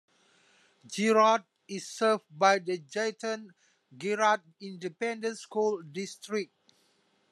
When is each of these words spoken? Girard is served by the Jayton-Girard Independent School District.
Girard 0.87 1.43
is 1.67 1.87
served 1.87 2.25
by 2.35 2.57
the 2.57 2.79
Jayton-Girard 2.79 4.41
Independent 4.59 5.37
School 5.37 5.83
District. 5.83 6.51